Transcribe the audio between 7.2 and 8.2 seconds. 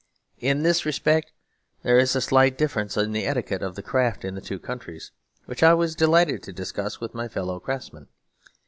fellow craftsmen.